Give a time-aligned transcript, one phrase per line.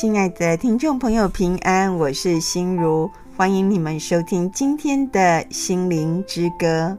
[0.00, 6.96] 亲爱的听众朋友，平安，我是心如，欢迎你们收听今天的心灵之歌。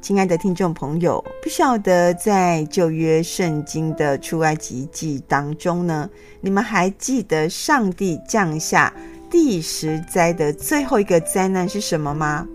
[0.00, 6.08] 亲爱的听众朋友，不晓得在旧约圣经的出埃及记当中呢，
[6.40, 8.90] 你们还记得上帝降下
[9.28, 12.48] 第十灾的最后一个灾难是什么吗？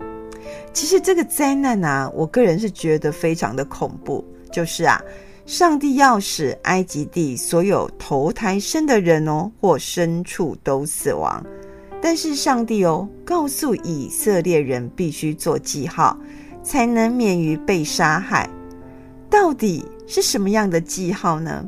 [0.72, 5.00] 其实这个灾难呢、我个人是觉得非常的恐怖，就是啊。
[5.46, 11.44] 上帝要使埃及地所有头胎生的人哦，或牲畜都死亡，
[12.00, 16.18] 但是上帝哦，告诉以色列人必须做记号，
[16.62, 18.48] 才能免于被杀害。
[19.28, 21.62] 到底是什么样的记号呢？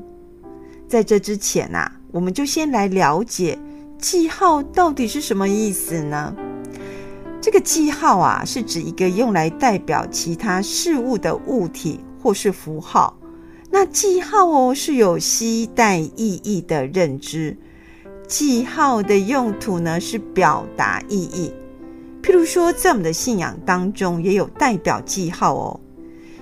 [0.88, 3.58] 在这之前啊，我们就先来了解
[3.98, 6.34] 记号到底是什么意思呢？
[7.42, 13.14] 这个记号啊，是指一个用来代表其他事物的物体或是符号。
[13.78, 17.54] 那记号哦，是有携带意义的认知。
[18.26, 21.52] 记号的用途呢，是表达意义。
[22.22, 25.78] 譬如说，在我们的信仰当中，也有代表记号哦。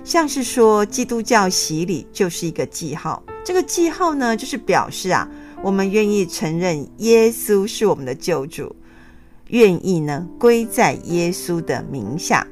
[0.05, 3.21] 像是说，基督教洗礼就是一个记号。
[3.43, 5.29] 这个记号呢，就是表示啊，
[5.61, 8.73] 我们愿意承认耶稣是我们的救主，
[9.49, 12.47] 愿意呢归在耶稣的名下。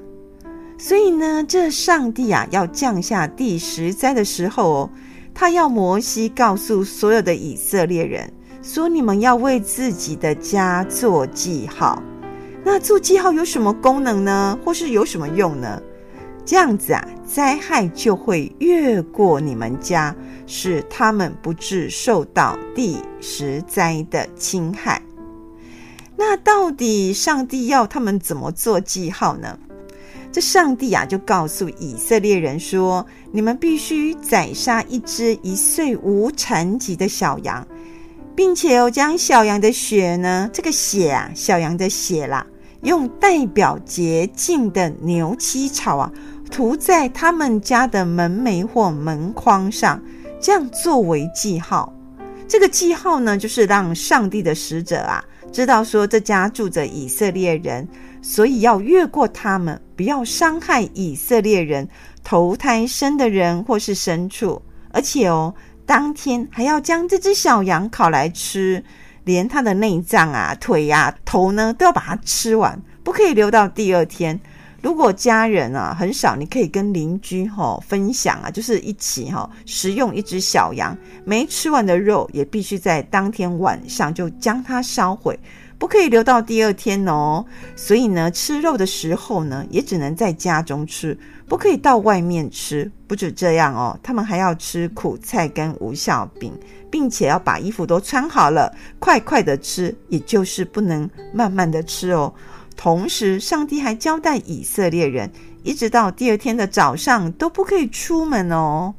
[0.84, 4.90] 所以呢，这上帝啊要降下第十灾的时候哦，
[5.34, 8.30] 他要摩西告诉所有的以色列人
[8.62, 12.04] 说：“你们要为自己的家做记号。”
[12.66, 14.60] 那做记号有什么功能呢？
[14.66, 15.82] 或是有什么用呢？
[16.44, 20.14] 这样子啊，灾害就会越过你们家，
[20.46, 25.02] 使他们不致受到第十灾的侵害。
[26.18, 29.58] 那到底上帝要他们怎么做记号呢？
[30.34, 37.66] 这上帝啊，就告诉以色列人说：“你们必须宰杀一只一岁无残疾的小羊，
[38.36, 42.44] 并且哦，将小羊的血呢，这个血啊，小羊的血啦，
[42.82, 46.12] 用代表洁净的牛膝草啊，
[46.50, 50.02] 涂在他们家的门楣或门框上，
[50.42, 51.94] 这样作为记号。
[52.48, 57.88] 这个记号呢，就是让上帝的使者啊，知道说这家住着以色列人。”
[58.26, 61.86] 所以要越过他们，不要伤害以色列人
[62.24, 65.54] 投胎生的人或是牲畜，而且哦，
[65.86, 68.82] 当天还要将这只小羊烤来吃，
[69.26, 74.40] 连它的内脏啊、腿呀、头呢，都要把它吃完，不可以留到第二天。
[74.84, 85.40] 如果家人啊很少，你可以跟邻居哈分享啊，就是一起哈食用一只小羊，没吃完的肉也必须在当天晚上就将它烧毁。
[85.80, 87.46] 不可以留到第二天哦，
[87.78, 91.18] 所以呢，吃肉的时候呢，也只能在家中吃，
[91.48, 92.90] 不可以到外面吃。
[93.08, 96.54] 不止这样哦，他们还要吃苦菜跟无效饼，
[96.90, 102.34] 并且要把衣服都穿好了，快快的吃，也就是不能慢慢的吃哦。
[102.76, 105.32] 同时，上帝还交代以色列人，
[105.64, 108.94] 一直到第二天的早上都不可以出门哦。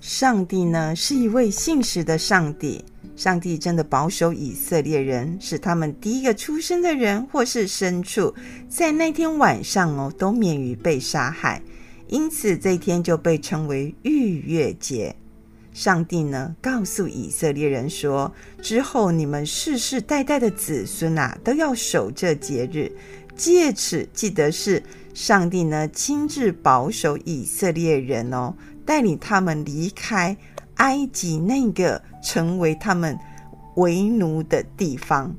[0.00, 2.84] 上帝呢，是一位信实的上帝。
[3.14, 8.34] 上帝真的保守以色列人，使他们第一个出生的人或是牲畜，
[8.68, 11.60] 在那天晚上哦，都免于被杀害。
[12.08, 15.14] 因此，这一天就被称为逾越节。
[15.72, 22.90] 上帝呢，告诉以色列人说：“之后你们世世代代的子孙啊，都要守这节日，
[23.36, 24.82] 借此记得是
[25.14, 30.36] 上帝呢亲自保守以色列人哦，带领他们离开。”
[30.76, 33.16] 埃及那个成为他们
[33.76, 35.32] 为奴的地方。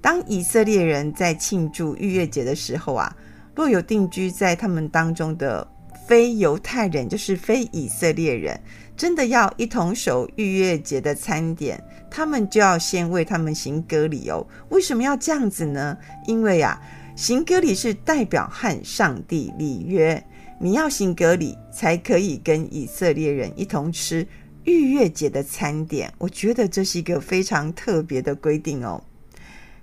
[0.00, 3.16] 当以色列人在庆祝逾越节的时候啊，
[3.56, 5.66] 若有定居在他们当中的
[6.06, 8.60] 非犹太人，就是非以色列人，
[8.96, 14.46] 真的要一同守逾越节的餐点，他们就要先为他们行割礼哦。
[14.68, 15.96] 为什么要这样子呢？
[16.26, 16.80] 因为啊，
[17.16, 20.24] 行割礼是代表和上帝立约，
[20.60, 24.26] 你要行割礼才可以跟以色列人一同吃。
[24.64, 29.02] 逾越节的餐点，我觉得这是一个非常特别的规定哦。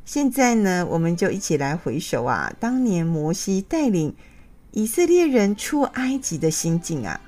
[0.06, 4.16] 现在呢，我们就一起来回首啊，当年摩西带领
[4.72, 7.22] 以色列人出埃及的心境啊。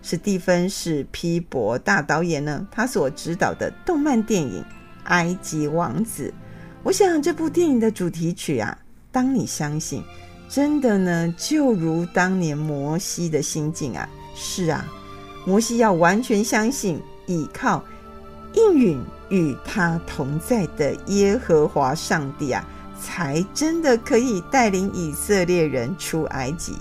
[0.00, 4.62] 史蒂芬史匹柏大导演呢，他所指导的动漫电影
[5.04, 6.28] 《埃及王子》，
[6.82, 8.78] 我想这部电影的主题曲啊，
[9.10, 10.02] 当你相信，
[10.48, 14.84] 真的呢，就如当年摩西的心境啊，是啊。
[15.44, 17.82] 摩西要完全相信，倚靠
[18.54, 22.64] 应允与他同在的耶和华上帝啊，
[23.00, 26.76] 才真的可以带领以色列人出埃及。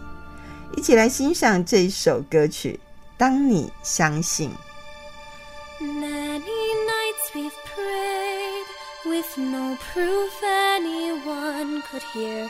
[0.76, 2.80] 一起来欣赏这首歌曲。
[3.17, 4.51] 当你相信。
[5.81, 6.63] Many
[6.93, 8.67] nights we've prayed
[9.05, 10.33] with no proof
[10.77, 12.49] anyone could hear.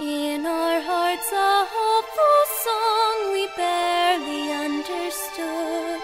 [0.00, 6.00] In our hearts a hopeful song we barely understood.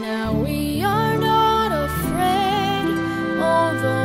[0.00, 2.94] Now we are not afraid,
[3.42, 4.01] although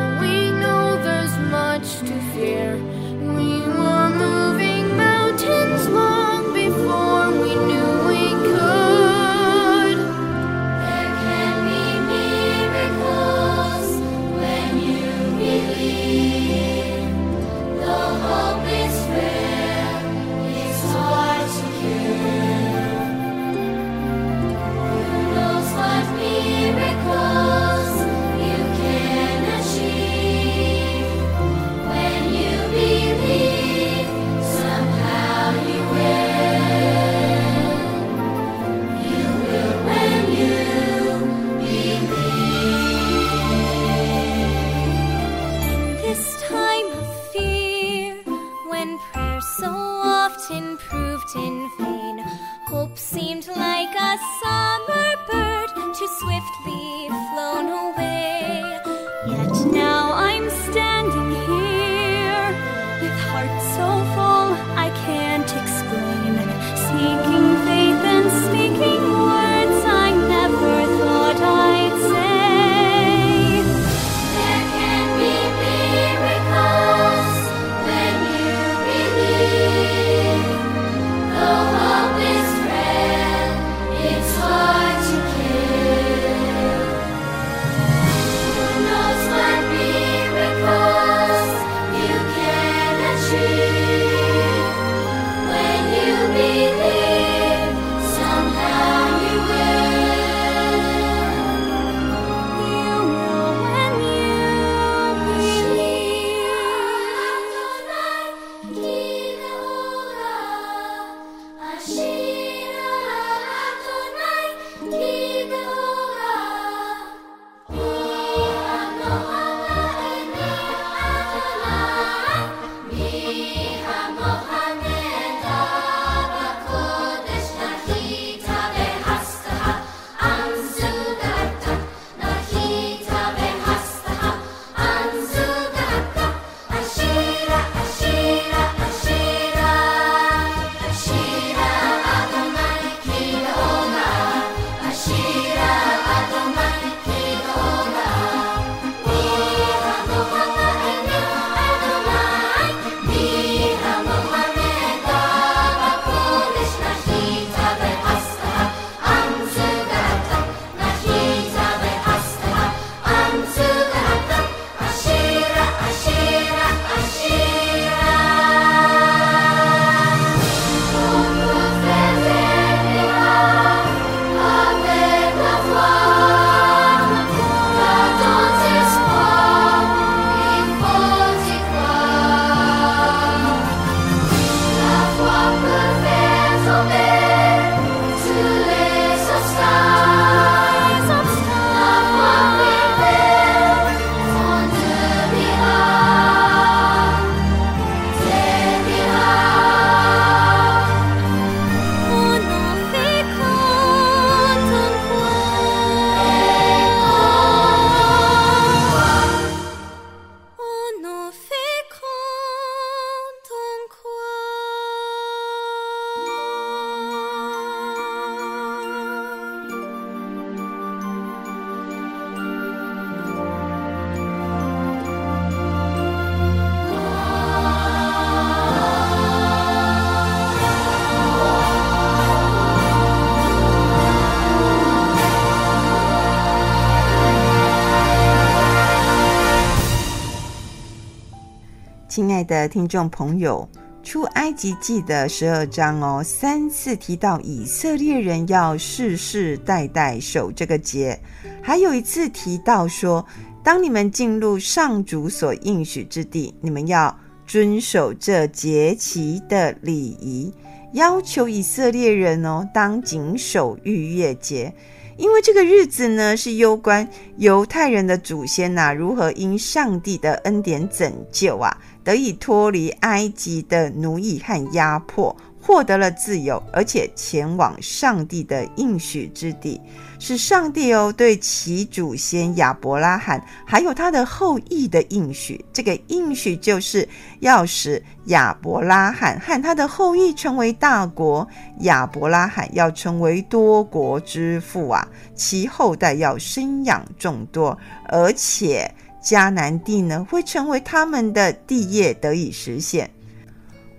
[242.69, 243.69] 听众朋友，
[244.03, 251.19] 出埃及记的十二章哦，三次提到以色列人要世世代代守这个节，
[251.63, 253.25] 还有一次提到说，
[253.65, 260.53] 当你们进入上主所应许之地，你们要遵守这节期的礼仪，
[260.93, 264.73] 要求以色列人哦，当谨守逾越节。
[265.19, 267.07] 因为这个日子呢，是攸关
[267.39, 275.37] 犹太人的祖先呐、如何因上帝的恩典拯救啊，得以脱离埃及的奴役和压迫，
[275.69, 279.79] 获得了自由，而且前往上帝的应许之地，
[280.19, 285.63] 是上帝哦对其祖先亚伯拉罕还有他的后裔的应许。
[285.71, 287.07] 这个应许就是
[287.41, 291.47] 要使亚伯拉罕和他的后裔成为大国，
[291.81, 298.91] 亚伯拉罕要成为多国之父啊，其后代要生养众多，而且
[299.23, 303.11] 迦南地呢会成为他们的地业，得以实现。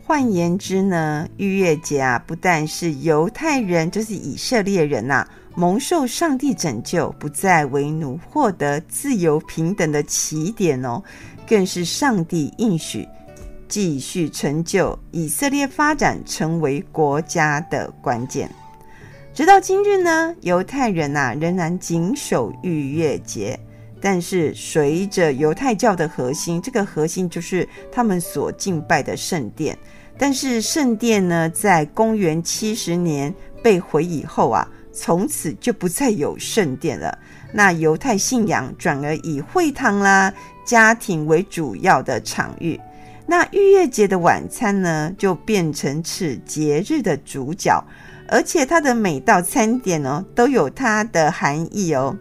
[0.10, 5.24] 换言之呢，逾越节啊，不但是犹太人，就是以色列人呐、
[5.54, 11.00] 蒙受上帝拯救，不再为奴，获得自由平等的起点哦，
[11.48, 13.08] 更是上帝应许
[13.68, 18.50] 继续成就以色列发展成为国家的关键。
[19.32, 23.60] 直到今日呢，犹太人呐、仍然谨守逾越节。
[24.02, 29.78] 但是随着犹太教的核心，这个核心就是他们所敬拜的圣殿。
[30.20, 33.34] 但是圣殿呢，在公元七十年
[33.64, 37.18] 被毁以后啊，从此就不再有圣殿了。
[37.54, 40.32] 那犹太信仰转而以会堂啦、
[40.66, 42.78] 家庭为主要的场域。
[43.26, 47.82] 那逾越节的晚餐呢，就变成此节日的主角，
[48.28, 52.16] 而且它的每道餐点哦，都有它的含义哦。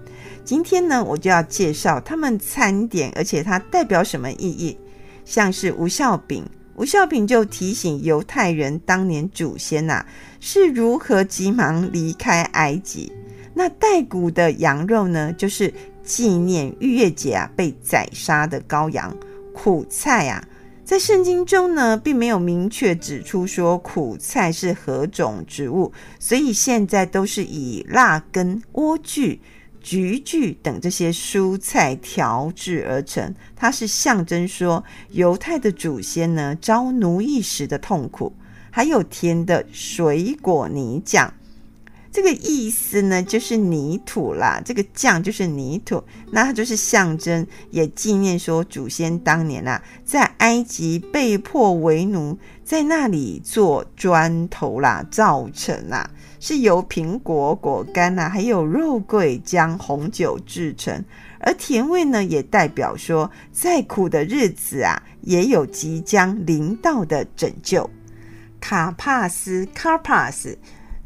[0.45, 4.79] 今天呢，我就要介绍他们餐点，而且它代表什么意义。
[5.25, 6.43] 像是无效饼，
[6.79, 10.07] 无酵饼就提醒犹太人当年祖先呐、啊、
[10.39, 13.13] 是如何急忙离开埃及。
[13.53, 19.13] 那带骨的羊肉呢，就是纪念逾越节啊被宰杀的羔羊。
[19.53, 20.47] 苦菜啊，
[20.85, 29.41] 在圣经中呢，并没有明确指出说苦菜是何种植物，所以现在都是以辣根、莴苣。
[29.89, 38.31] 菊苣等这些蔬菜调制而成，它是象征说犹太的祖先呢遭奴役时的痛苦。
[38.71, 41.33] 还有甜的水果泥酱，
[42.13, 56.11] 这个意思呢就是泥土啦，这个酱就是泥土，那它就是象征，也纪念说祖先当年啊在埃及被迫为奴，在那里做砖头啦造成啦。
[56.41, 61.05] 是由苹果、果干呐、还有肉桂将红酒制成，
[61.41, 67.89] 而甜味呢，也代表说，再苦的日子啊，也有即将临到的拯救。
[68.61, 70.57] 卡帕斯 （Karpas）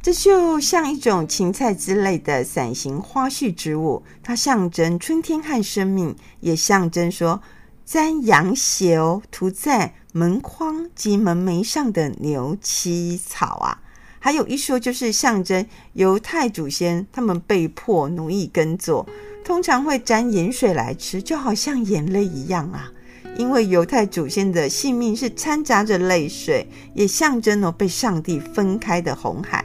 [0.01, 7.41] 这就像一种芹菜之类的伞形花絮植物，它象征春天和生命，也象征说
[7.85, 13.81] 沾羊血哦，涂在门框及门楣上的牛膝草啊。
[14.25, 19.05] 还有一说，就是象征犹太祖先他们被迫奴役耕作，
[19.45, 22.88] 通常会沾盐水来吃，就好像眼泪一样啊。
[23.37, 29.64] 因为犹太祖先的性命是掺杂着泪水，也象征了被上帝分开的红海。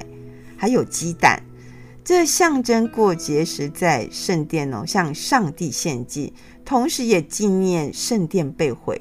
[0.57, 1.39] 还有鸡蛋，
[2.03, 6.33] 这象征过节时在圣殿哦向上帝献祭，
[6.65, 8.99] 同时也纪念圣殿被毁。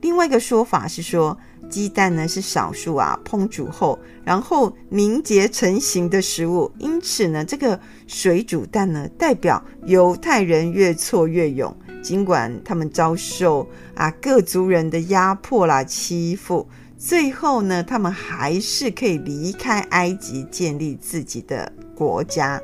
[0.00, 22.60] 另外一个说法是说，鸡蛋呢是少数啊烹煮后然后凝结成型的食物，因此呢，这个水煮蛋呢代表犹太人越挫越勇，尽管他们遭受啊各族人的压迫啦欺负，最后呢，他们还是可以离开埃及，建立自己的国家。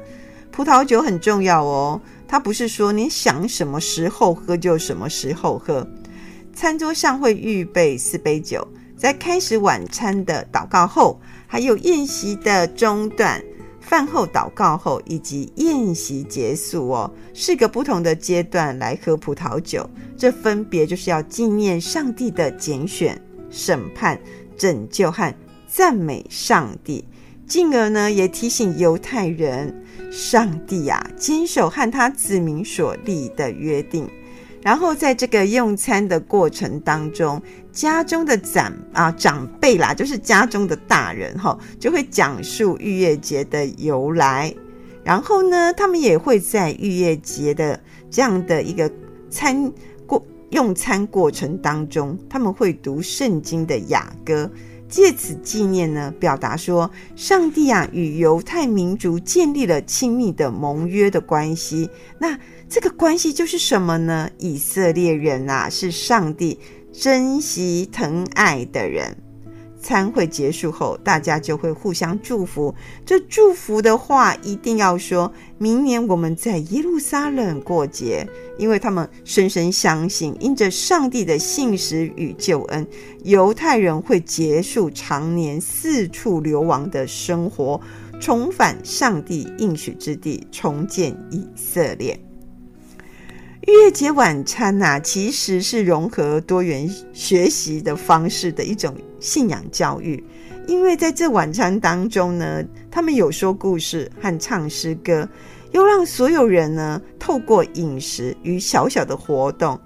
[0.50, 5.86] 葡萄酒很重要哦，它不是说你想什么时候喝就什么时候喝。
[6.54, 8.66] 餐桌上会预备四杯酒，
[9.02, 13.42] 在开始晚餐的祷告后，还有宴席的中段、
[13.80, 19.90] 饭后祷告后以及宴席结束哦，四个不同的阶段来喝葡萄酒。
[20.16, 24.16] 这分别就是要纪念上帝的拣选、审判、
[24.56, 25.34] 拯救和
[25.66, 27.04] 赞美上帝，
[27.44, 34.08] 进而呢也提醒犹太人，上帝啊坚守和他子民所立的约定。
[34.62, 44.54] 然后在这个用餐的过程当中，家中的长啊长辈啦，就是家中的大人哈，就会讲述逾越节的由来。
[45.02, 48.88] 然后呢，他们也会在逾越节的这样的一个
[49.30, 49.72] 餐
[50.06, 54.48] 过用餐过程当中，他们会读圣经的雅歌，
[54.88, 61.90] 借此纪念呢，表达说上帝啊与犹太民族建立了亲密的盟约的关系。
[62.18, 62.38] 那
[62.68, 64.30] 这个关系就是什么呢？
[64.38, 66.58] 以色列人啊，是上帝
[66.92, 69.16] 珍惜疼爱的人。
[69.84, 72.72] 餐会结束后，大家就会互相祝福。
[73.04, 78.24] 这祝福的话一定要说，明年我们在耶路撒冷过节，
[78.58, 82.86] 因为他们深深相信，因着上帝的信实与救恩，
[83.24, 87.80] 犹太人会结束常年四处流亡的生活，
[88.20, 92.16] 重返上帝应许之地，重建以色列。
[93.68, 100.22] 逾越节晚餐呐、啊，其实是融合多元学习的方式的一种信仰教育。
[100.66, 105.28] 因为在这晚餐当中呢，他们有说故事和唱诗歌，
[105.70, 109.78] 又让所有人呢透过饮食与小小的活动，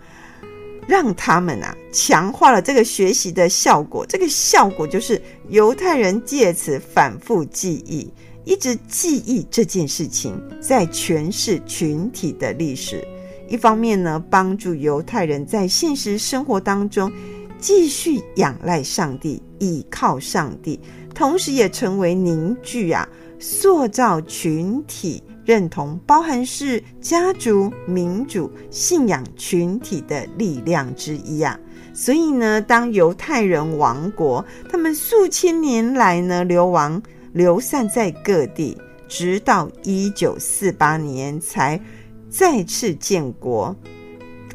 [0.86, 4.06] 让他们啊强化了这个学习的效果。
[4.06, 8.10] 这个效果就是犹太人借此反复记忆，
[8.46, 13.06] 一直记忆这件事情，在诠释群体的历史。
[13.48, 17.10] 一方面呢，帮助犹太人在现实生活当中
[17.58, 20.78] 继续仰赖上帝、倚靠上帝，
[21.14, 31.58] 同时也成为凝聚啊、塑造群体认同、包含是家族、民主、信仰群体的力量之一啊。
[31.94, 37.00] 所以呢，当犹太人亡国，他们数千年来呢流亡、
[37.32, 38.76] 流散在各地，
[39.08, 41.80] 直到一九四八年才。
[42.36, 43.74] 再次建国，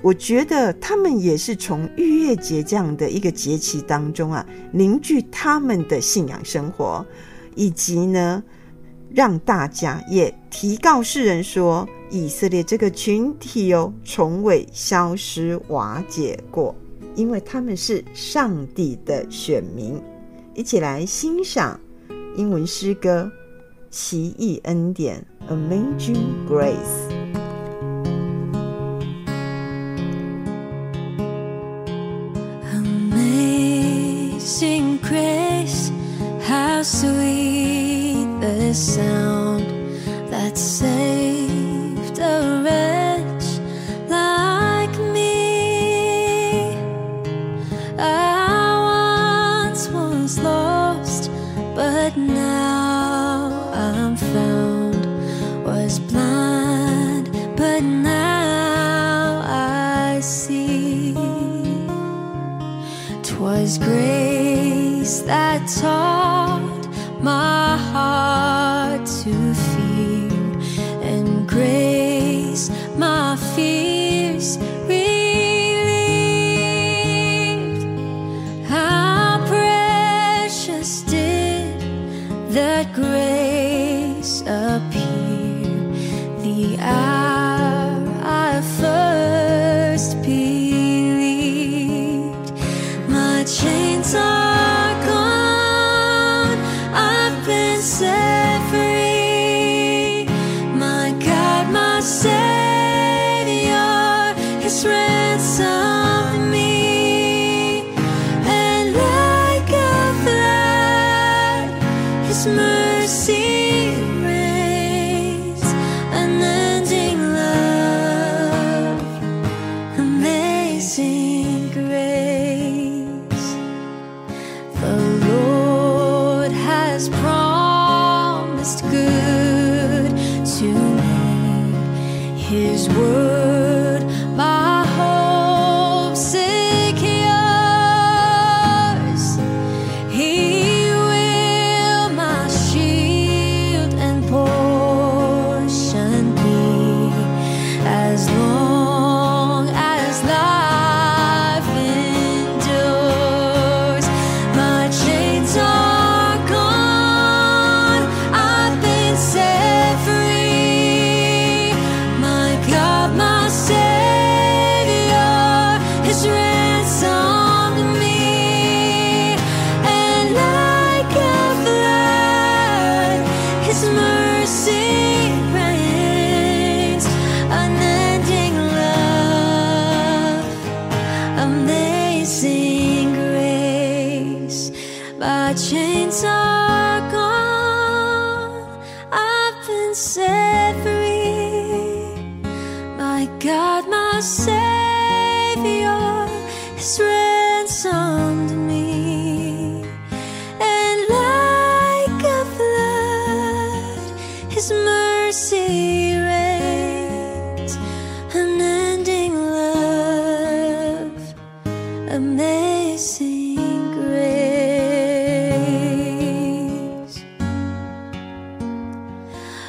[0.04, 7.04] 我觉得他们也是从逾越节这样的一个节期当中啊，凝聚他们的信仰生活，
[7.56, 8.44] 以及呢，
[9.10, 16.76] 让大家也提告世人说，以色列这个群体哦，从未消失瓦解过，
[17.16, 20.00] 因为他们是上帝的选民。
[20.54, 21.80] 一起来欣赏
[22.38, 23.24] 英文诗歌
[23.90, 27.21] 《奇异恩典》（Amazing Grace）。
[35.12, 35.92] grace,
[36.48, 39.66] how sweet the sound
[40.32, 43.48] that saved a wretch
[44.08, 46.78] like me.
[48.00, 51.30] I once was lost,
[51.76, 55.04] but now I'm found,
[55.66, 57.26] was blind,
[57.58, 61.14] but now I see.
[63.24, 64.21] Twas grace.
[65.66, 66.11] 错。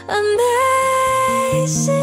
[0.08, 2.01] amazing.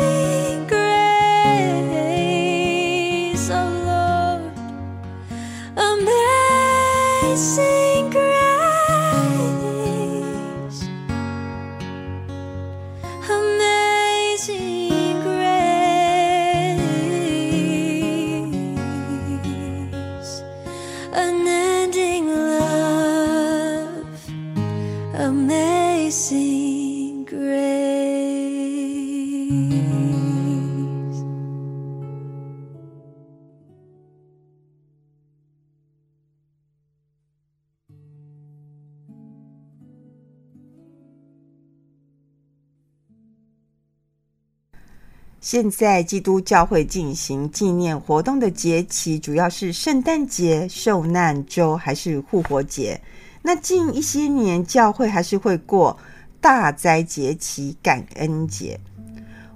[45.51, 53.01] 现在基督教会进行纪念活动的节期，主要是圣诞节、受难周还是复活节？
[53.41, 55.97] 那近一些年，教会还是会过
[56.39, 58.79] 大斋节期、感恩节。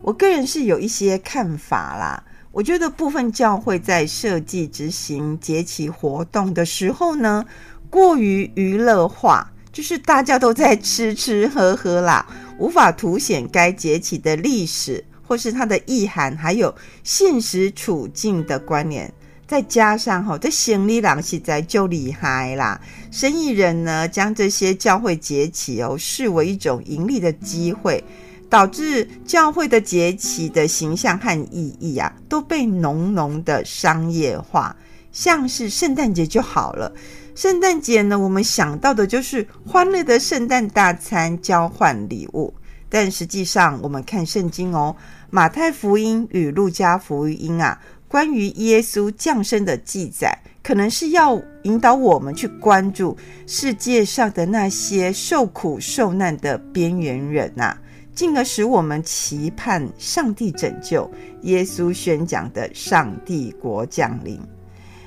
[0.01, 2.23] 我个人是有一些看法啦。
[2.51, 7.45] 我觉得部分教会在设计执行节期活动的时候呢，
[7.91, 12.25] 过于娱乐化，就是大家都在吃吃喝喝啦，
[12.57, 15.05] 无法凸显该节期的历史。
[15.25, 19.11] 或是它的意涵，还有现实处境的关联，
[19.47, 22.79] 再加上哈，这生意人实在就厉害啦。
[23.11, 28.03] 生意人呢，将这些教会节期哦视为一种盈利的机会，
[28.49, 34.75] 导致教会的节期的形象和意义啊，都被浓浓的商业化。
[35.11, 36.91] 像是圣诞节就好了，
[37.35, 42.51] 圣诞节呢，我们想到的就是欢乐的圣诞大餐，交换礼物。
[42.93, 44.95] 但实际上，我们看圣经哦，
[45.31, 57.75] 马太福音与路加福音啊，关于耶稣降生的记载，可能是要引导我们去关注世界上的那些受苦受难的边缘人呐、
[58.13, 61.09] 进而使我们期盼上帝拯救
[61.41, 64.39] 耶稣宣讲的上帝国降临。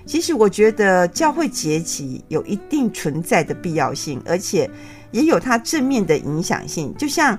[0.04, 4.68] 其实，我觉得教会节期有一定存在的必要性，而且
[5.12, 7.38] 也有它正面的影响性，就像。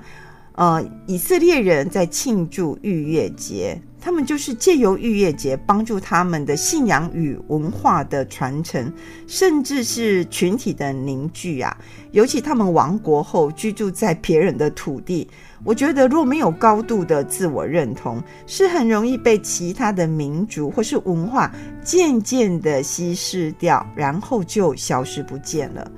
[0.58, 8.92] 呃，以色列人在庆祝逾越节，他们就是借由逾越节帮助他们的信仰与文化的传承，
[9.28, 11.78] 甚至是群体的凝聚啊。
[12.10, 15.28] 尤其他们亡国后居住在别人的土地，
[15.62, 25.88] 我觉得若没有高度的自我认同，是很容易被其他的民族或是文化渐渐的稀释掉，然后就消失不见了。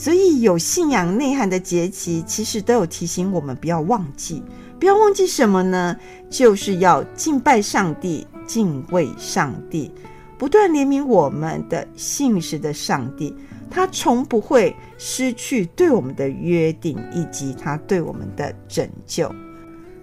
[0.00, 4.40] 所以，有信仰内涵的节期，其实都有提醒我们不要忘记，
[4.78, 5.96] 不要忘记什么呢？
[6.30, 9.90] 就是要敬拜上帝，敬畏上帝，
[10.38, 13.34] 不断怜悯我们的信实的上帝，
[13.68, 19.34] 他从不会失去对我们的约定，以及他对我们的拯救。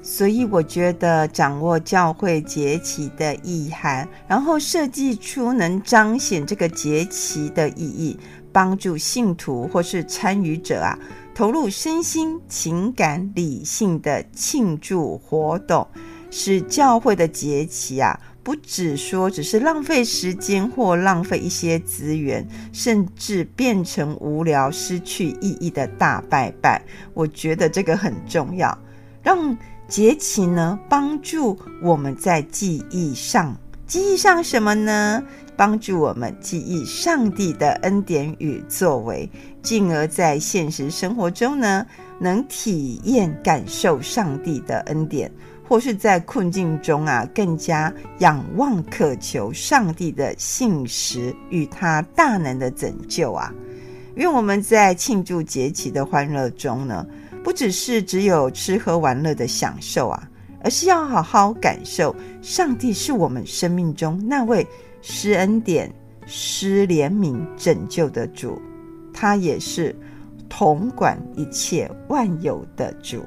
[0.01, 8.19] 所以，我觉得掌握教会节期的意涵，然后设计出能彰显这个节期的意义。
[8.55, 10.97] 帮助信徒或是参与者啊，
[11.33, 15.85] 投入身心、情感、理性的庆祝活动，
[16.31, 26.81] 使教会的节期啊，不只说只是浪费时间或浪费一些资源，甚至变成无聊、失去意义的大拜拜。
[27.13, 28.77] 我觉得这个很重要，
[29.21, 29.57] 让
[29.89, 33.53] 节期呢，帮助我们在记忆上。
[33.95, 35.23] 记忆上什么呢？
[35.55, 39.31] 帮助我们记忆上帝的恩典与作为，
[39.61, 41.85] 进而在现实生活中呢，
[42.19, 45.31] 能体验感受上帝的恩典，
[45.65, 53.49] 或是在困境中啊，更加仰望渴求上帝的信实与他大能的拯救啊！
[54.15, 57.07] 愿我们在庆祝节期的欢乐中呢，
[57.45, 60.29] 不只是只有吃喝玩乐的享受啊。
[60.65, 64.65] 而是要好好感受，上帝是我们生命中那位
[64.99, 65.93] 施恩典、
[66.25, 68.59] 施怜悯、拯救的主，
[69.13, 69.95] 他也是
[70.49, 73.23] 统管一切万有的主。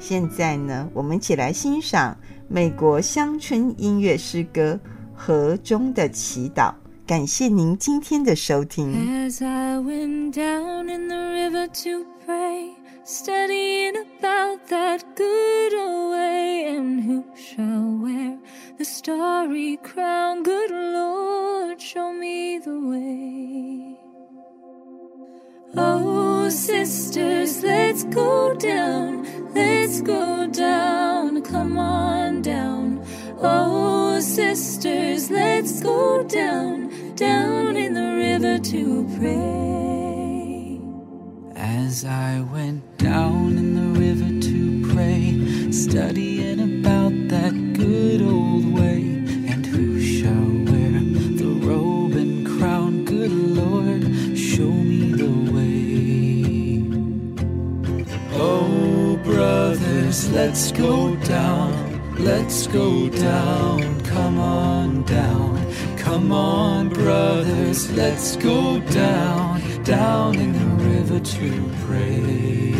[0.00, 2.16] 现在呢，我们一起来欣赏
[2.48, 4.80] 美国乡村音乐诗歌
[5.14, 6.70] 《河中的祈祷》。
[7.06, 8.90] 感谢您今天的收听。
[8.90, 12.70] As I went down in the river to pray,
[13.04, 18.38] studying about that good old way, and who shall wear
[18.78, 20.42] the starry crown?
[20.42, 23.98] Good Lord, show me the way.
[25.76, 33.04] Oh, sisters, let's go down, let's go down, come on down.
[33.38, 39.63] Oh, sisters, let's go down, down in the river to pray.
[60.54, 62.14] Let's go down.
[62.16, 64.00] Let's go down.
[64.02, 65.58] Come on down.
[65.96, 72.72] Come on, brothers, let's go down, down in the river to pray.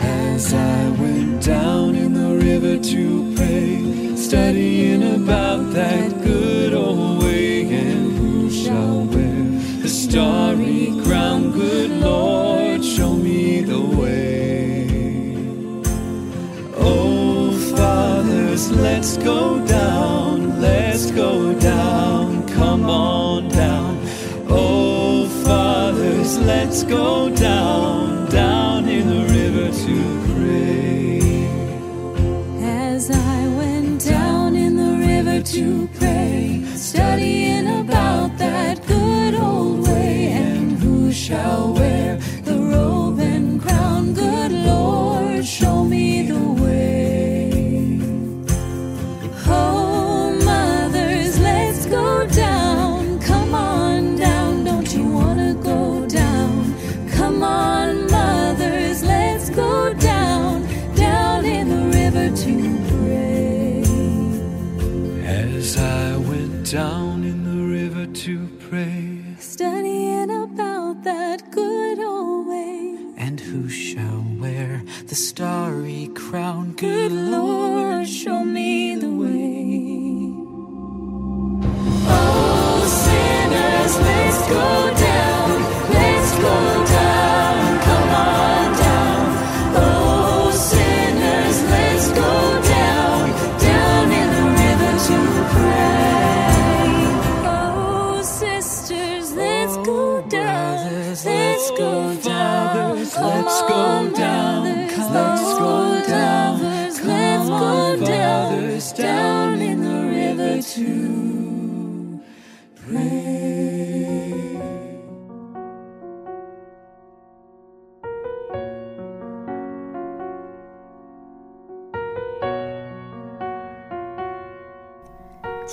[0.00, 6.63] As I went down in the river to pray, studying about that good